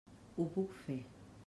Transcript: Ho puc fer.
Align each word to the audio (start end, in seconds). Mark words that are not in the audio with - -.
Ho 0.37 0.47
puc 0.55 0.73
fer. 0.87 0.99